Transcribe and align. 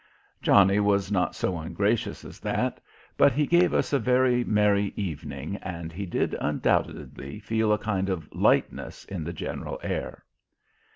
Johnny 0.41 0.79
was 0.79 1.11
not 1.11 1.35
so 1.35 1.59
ungracious 1.59 2.25
as 2.25 2.39
that, 2.39 2.81
but 3.17 3.31
he 3.33 3.45
gave 3.45 3.71
us 3.71 3.93
a 3.93 3.99
very 3.99 4.43
merry 4.43 4.93
evening 4.95 5.57
and 5.57 5.91
he 5.91 6.07
did 6.07 6.33
undoubtedly 6.41 7.39
feel 7.39 7.71
a 7.71 7.77
kind 7.77 8.09
of 8.09 8.27
lightness 8.33 9.05
in 9.05 9.23
the 9.23 9.31
general 9.31 9.79
air. 9.83 10.23